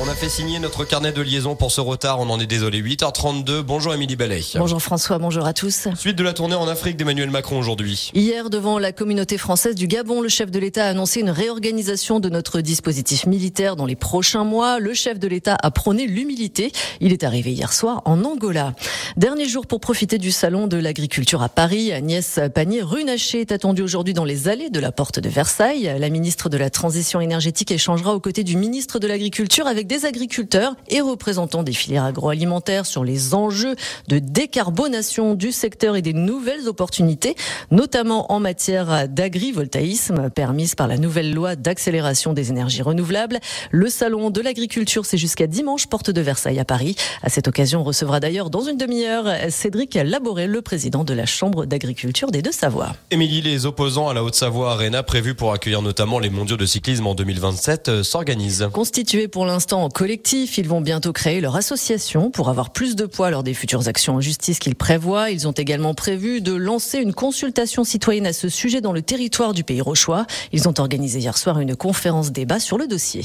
On 0.00 0.06
a 0.08 0.14
fait 0.14 0.28
signer 0.28 0.60
notre 0.60 0.84
carnet 0.84 1.10
de 1.10 1.20
liaison 1.20 1.56
pour 1.56 1.72
ce 1.72 1.80
retard, 1.80 2.20
on 2.20 2.30
en 2.30 2.38
est 2.38 2.46
désolé. 2.46 2.80
8h32, 2.80 3.62
bonjour 3.62 3.92
Émilie 3.92 4.14
Ballet. 4.14 4.42
Bonjour 4.54 4.80
François, 4.80 5.18
bonjour 5.18 5.44
à 5.44 5.52
tous. 5.52 5.88
Suite 5.96 6.14
de 6.14 6.22
la 6.22 6.32
tournée 6.32 6.54
en 6.54 6.68
Afrique 6.68 6.96
d'Emmanuel 6.96 7.30
Macron 7.30 7.58
aujourd'hui. 7.58 8.12
Hier, 8.14 8.48
devant 8.48 8.78
la 8.78 8.92
communauté 8.92 9.38
française 9.38 9.74
du 9.74 9.88
Gabon, 9.88 10.20
le 10.20 10.28
chef 10.28 10.52
de 10.52 10.58
l'État 10.60 10.84
a 10.84 10.90
annoncé 10.90 11.18
une 11.18 11.30
réorganisation 11.30 12.20
de 12.20 12.28
notre 12.28 12.60
dispositif 12.60 13.26
militaire 13.26 13.74
dans 13.74 13.86
les 13.86 13.96
prochains 13.96 14.44
mois. 14.44 14.78
Le 14.78 14.94
chef 14.94 15.18
de 15.18 15.26
l'État 15.26 15.56
a 15.60 15.70
prôné 15.72 16.06
l'humilité. 16.06 16.70
Il 17.00 17.12
est 17.12 17.24
arrivé 17.24 17.50
hier 17.50 17.72
soir 17.72 18.02
en 18.04 18.22
Angola. 18.22 18.74
Dernier 19.16 19.48
jour 19.48 19.66
pour 19.66 19.80
profiter 19.80 20.18
du 20.18 20.30
salon 20.30 20.68
de 20.68 20.76
l'agriculture 20.76 21.42
à 21.42 21.48
Paris. 21.48 21.92
Agnès 21.92 22.38
Pannier-Runacher 22.54 23.40
est 23.40 23.50
attendue 23.50 23.82
aujourd'hui 23.82 24.14
dans 24.14 24.24
les 24.24 24.46
allées 24.46 24.70
de 24.70 24.78
la 24.78 24.92
porte 24.92 25.18
de 25.18 25.28
Versailles. 25.28 25.92
La 25.98 26.08
ministre 26.08 26.48
de 26.48 26.56
la 26.56 26.70
Transition 26.70 27.20
énergétique 27.20 27.72
échangera 27.72 28.14
aux 28.14 28.20
côtés 28.20 28.44
du 28.44 28.56
ministre 28.56 29.00
de 29.00 29.08
l'Agriculture 29.08 29.66
avec 29.66 29.87
des 29.88 30.04
agriculteurs 30.04 30.76
et 30.88 31.00
représentants 31.00 31.64
des 31.64 31.72
filières 31.72 32.04
agroalimentaires 32.04 32.86
sur 32.86 33.02
les 33.02 33.34
enjeux 33.34 33.74
de 34.06 34.18
décarbonation 34.18 35.34
du 35.34 35.50
secteur 35.50 35.96
et 35.96 36.02
des 36.02 36.12
nouvelles 36.12 36.68
opportunités, 36.68 37.34
notamment 37.70 38.30
en 38.30 38.38
matière 38.38 39.08
d'agrivoltaïsme 39.08 40.30
permise 40.30 40.74
par 40.74 40.86
la 40.86 40.98
nouvelle 40.98 41.32
loi 41.34 41.56
d'accélération 41.56 42.34
des 42.34 42.50
énergies 42.50 42.82
renouvelables. 42.82 43.40
Le 43.70 43.88
salon 43.88 44.30
de 44.30 44.40
l'agriculture, 44.42 45.06
c'est 45.06 45.16
jusqu'à 45.16 45.46
dimanche, 45.46 45.86
porte 45.86 46.10
de 46.10 46.20
Versailles 46.20 46.60
à 46.60 46.66
Paris. 46.66 46.94
À 47.22 47.30
cette 47.30 47.48
occasion, 47.48 47.80
on 47.80 47.84
recevra 47.84 48.20
d'ailleurs 48.20 48.50
dans 48.50 48.62
une 48.62 48.76
demi-heure 48.76 49.24
Cédric 49.48 49.94
Laboré, 49.94 50.46
le 50.46 50.60
président 50.60 51.02
de 51.02 51.14
la 51.14 51.24
Chambre 51.24 51.64
d'agriculture 51.64 52.30
des 52.30 52.42
Deux-Savoies. 52.42 52.94
Émilie, 53.10 53.40
les 53.40 53.64
opposants 53.64 54.08
à 54.08 54.14
la 54.14 54.22
Haute-Savoie 54.22 54.72
Arena, 54.72 55.02
prévus 55.02 55.34
pour 55.34 55.54
accueillir 55.54 55.80
notamment 55.80 56.18
les 56.18 56.28
mondiaux 56.28 56.58
de 56.58 56.66
cyclisme 56.66 57.06
en 57.06 57.14
2027, 57.14 58.02
s'organisent. 58.02 58.68
Constitués 58.72 59.28
pour 59.28 59.46
l'instant 59.46 59.77
en 59.84 59.88
collectif. 59.88 60.58
Ils 60.58 60.68
vont 60.68 60.80
bientôt 60.80 61.12
créer 61.12 61.40
leur 61.40 61.56
association 61.56 62.30
pour 62.30 62.48
avoir 62.48 62.70
plus 62.70 62.96
de 62.96 63.06
poids 63.06 63.30
lors 63.30 63.42
des 63.42 63.54
futures 63.54 63.88
actions 63.88 64.14
en 64.14 64.20
justice 64.20 64.58
qu'ils 64.58 64.74
prévoient. 64.74 65.30
Ils 65.30 65.48
ont 65.48 65.52
également 65.52 65.94
prévu 65.94 66.40
de 66.40 66.54
lancer 66.54 66.98
une 66.98 67.14
consultation 67.14 67.84
citoyenne 67.84 68.26
à 68.26 68.32
ce 68.32 68.48
sujet 68.48 68.80
dans 68.80 68.92
le 68.92 69.02
territoire 69.02 69.54
du 69.54 69.64
pays 69.64 69.80
rochois. 69.80 70.26
Ils 70.52 70.68
ont 70.68 70.74
organisé 70.78 71.18
hier 71.18 71.36
soir 71.36 71.60
une 71.60 71.76
conférence 71.76 72.32
débat 72.32 72.60
sur 72.60 72.78
le 72.78 72.86
dossier. 72.86 73.22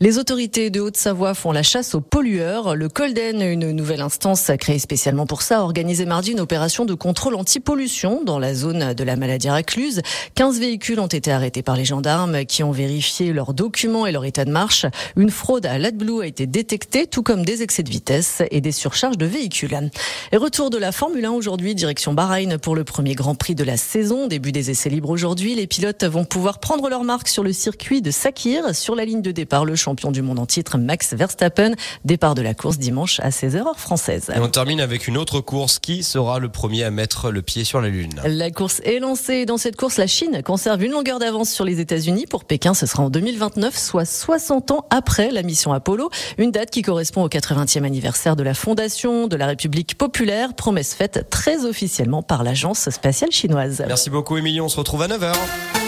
Les 0.00 0.18
autorités 0.18 0.70
de 0.70 0.80
Haute-Savoie 0.80 1.34
font 1.34 1.52
la 1.52 1.62
chasse 1.62 1.94
aux 1.94 2.00
pollueurs. 2.00 2.74
Le 2.74 2.88
Colden, 2.88 3.42
une 3.42 3.70
nouvelle 3.70 4.00
instance 4.00 4.50
créée 4.58 4.78
spécialement 4.78 5.26
pour 5.26 5.42
ça, 5.42 5.58
a 5.58 5.62
organisé 5.62 6.06
mardi 6.06 6.32
une 6.32 6.40
opération 6.40 6.84
de 6.84 6.94
contrôle 6.94 7.34
anti-pollution 7.34 8.22
dans 8.24 8.38
la 8.38 8.54
zone 8.54 8.94
de 8.94 9.04
la 9.04 9.16
maladie 9.16 9.48
racluse. 9.48 10.02
15 10.34 10.58
véhicules 10.60 11.00
ont 11.00 11.06
été 11.06 11.32
arrêtés 11.32 11.62
par 11.62 11.76
les 11.76 11.84
gendarmes 11.84 12.44
qui 12.44 12.62
ont 12.62 12.72
vérifié 12.72 13.32
leurs 13.32 13.54
documents 13.54 14.06
et 14.06 14.12
leur 14.12 14.24
état 14.24 14.44
de 14.44 14.50
marche. 14.50 14.86
Une 15.16 15.30
fraude 15.30 15.66
à 15.66 15.78
l'AdBlue 15.78 16.22
a 16.22 16.26
été 16.26 16.46
détectée, 16.46 17.06
tout 17.06 17.22
comme 17.22 17.44
des 17.44 17.62
excès 17.62 17.82
de 17.82 17.90
vitesse 17.90 18.42
et 18.50 18.60
des 18.60 18.72
surcharges 18.72 19.18
de 19.18 19.26
véhicules. 19.26 19.90
Et 20.32 20.36
retour 20.36 20.70
de 20.70 20.78
la 20.78 20.92
Formule 20.92 21.24
1 21.24 21.30
aujourd'hui, 21.30 21.74
direction 21.74 22.12
Bahreïn 22.12 22.58
pour 22.58 22.74
le 22.74 22.84
premier 22.84 23.14
Grand 23.14 23.34
Prix 23.34 23.54
de 23.54 23.64
la 23.64 23.76
saison. 23.76 24.26
Début 24.26 24.52
des 24.52 24.70
essais 24.70 24.90
libres 24.90 25.10
aujourd'hui. 25.10 25.54
Les 25.54 25.66
pilotes 25.66 26.04
vont 26.04 26.24
pouvoir 26.24 26.58
prendre 26.58 26.88
leur 26.88 27.04
marque 27.04 27.28
sur 27.28 27.42
le 27.42 27.52
circuit 27.52 28.02
de 28.02 28.10
Sakir, 28.10 28.74
sur 28.74 28.94
la 28.94 29.04
ligne 29.04 29.22
de 29.22 29.30
départ 29.30 29.55
le 29.64 29.76
champion 29.76 30.12
du 30.12 30.22
monde 30.22 30.38
en 30.38 30.46
titre 30.46 30.78
Max 30.78 31.14
Verstappen. 31.14 31.72
Départ 32.04 32.34
de 32.34 32.42
la 32.42 32.54
course 32.54 32.78
dimanche 32.78 33.20
à 33.20 33.30
16h 33.30 33.56
heure 33.66 33.78
française. 33.78 34.30
Et 34.34 34.38
on 34.38 34.48
termine 34.48 34.80
avec 34.80 35.08
une 35.08 35.16
autre 35.16 35.40
course. 35.40 35.78
Qui 35.78 36.02
sera 36.02 36.38
le 36.38 36.48
premier 36.48 36.84
à 36.84 36.90
mettre 36.90 37.30
le 37.30 37.42
pied 37.42 37.64
sur 37.64 37.80
la 37.80 37.88
Lune 37.88 38.20
La 38.24 38.50
course 38.50 38.80
est 38.84 38.98
lancée. 38.98 39.46
Dans 39.46 39.56
cette 39.56 39.76
course, 39.76 39.96
la 39.96 40.06
Chine 40.06 40.42
conserve 40.44 40.82
une 40.82 40.92
longueur 40.92 41.18
d'avance 41.18 41.50
sur 41.50 41.64
les 41.64 41.80
États-Unis. 41.80 42.26
Pour 42.28 42.44
Pékin, 42.44 42.74
ce 42.74 42.86
sera 42.86 43.02
en 43.02 43.10
2029, 43.10 43.76
soit 43.76 44.04
60 44.04 44.70
ans 44.70 44.86
après 44.90 45.30
la 45.30 45.42
mission 45.42 45.72
Apollo. 45.72 46.10
Une 46.38 46.50
date 46.50 46.70
qui 46.70 46.82
correspond 46.82 47.22
au 47.22 47.28
80e 47.28 47.84
anniversaire 47.84 48.36
de 48.36 48.42
la 48.42 48.54
fondation 48.54 49.28
de 49.28 49.36
la 49.36 49.46
République 49.46 49.96
populaire. 49.96 50.54
Promesse 50.54 50.94
faite 50.94 51.26
très 51.30 51.64
officiellement 51.64 52.22
par 52.22 52.42
l'agence 52.42 52.90
spatiale 52.90 53.30
chinoise. 53.32 53.84
Merci 53.86 54.10
beaucoup, 54.10 54.36
Émilie. 54.36 54.60
On 54.60 54.68
se 54.68 54.76
retrouve 54.76 55.02
à 55.02 55.08
9h. 55.08 55.85